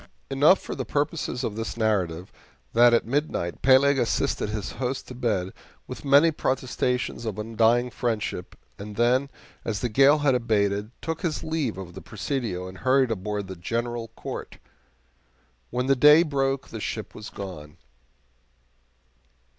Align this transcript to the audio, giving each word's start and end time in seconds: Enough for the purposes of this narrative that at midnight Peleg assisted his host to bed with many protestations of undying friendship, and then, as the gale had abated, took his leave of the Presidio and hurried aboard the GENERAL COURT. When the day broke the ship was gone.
Enough 0.31 0.59
for 0.59 0.73
the 0.73 0.83
purposes 0.83 1.43
of 1.43 1.55
this 1.55 1.77
narrative 1.77 2.33
that 2.73 2.91
at 2.91 3.05
midnight 3.05 3.61
Peleg 3.61 3.99
assisted 3.99 4.49
his 4.49 4.71
host 4.81 5.07
to 5.07 5.13
bed 5.13 5.53
with 5.85 6.03
many 6.03 6.31
protestations 6.31 7.23
of 7.23 7.37
undying 7.37 7.91
friendship, 7.91 8.55
and 8.79 8.95
then, 8.95 9.29
as 9.63 9.81
the 9.81 9.89
gale 9.89 10.17
had 10.17 10.33
abated, 10.33 10.89
took 11.03 11.21
his 11.21 11.43
leave 11.43 11.77
of 11.77 11.93
the 11.93 12.01
Presidio 12.01 12.67
and 12.67 12.79
hurried 12.79 13.11
aboard 13.11 13.45
the 13.45 13.55
GENERAL 13.55 14.09
COURT. 14.15 14.57
When 15.69 15.85
the 15.85 15.95
day 15.95 16.23
broke 16.23 16.69
the 16.69 16.79
ship 16.79 17.13
was 17.13 17.29
gone. 17.29 17.77